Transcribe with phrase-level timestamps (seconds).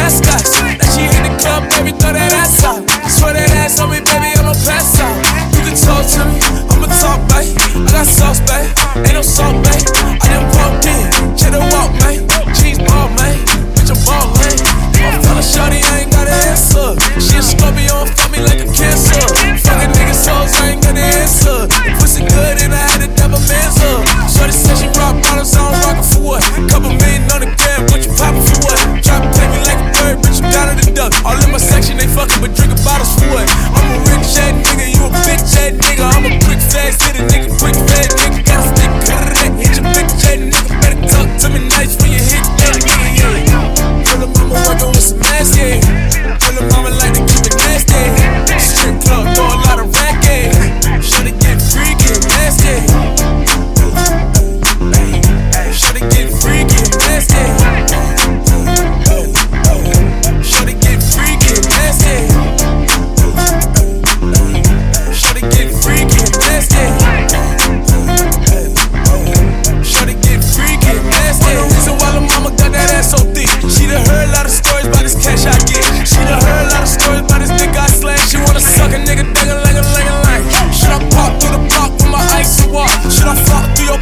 [0.00, 0.48] past us.
[0.80, 2.80] Now she in the club, baby, throw that ass up.
[3.08, 4.99] Swear that ass on me, baby, I'm a pass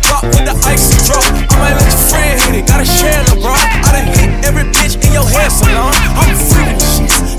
[0.07, 1.25] rock with the icy drop.
[1.51, 3.59] I might let your friend hit it, got a chandelier.
[3.85, 5.93] I done hit every bitch in your hair salon.
[6.15, 6.79] I'm a freak,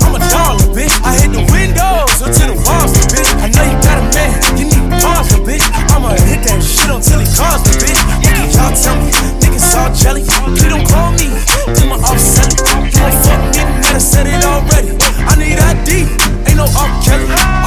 [0.04, 0.94] I'm a dollar, bitch.
[1.06, 3.30] I hit the windows until the walls, bitch.
[3.40, 5.64] I know you got a man, you need pause, bitch.
[5.94, 8.00] I'ma hit that shit until he calls me, bitch.
[8.24, 10.22] Nigga, y'all tell me, niggas all jelly.
[10.58, 11.28] He don't call me,
[11.76, 12.50] Do my offset.
[12.90, 13.62] You wanna fuck me?
[13.80, 14.92] Man, I said it already.
[15.24, 16.08] I need ID,
[16.48, 16.90] ain't no R.
[17.04, 17.59] Kelly.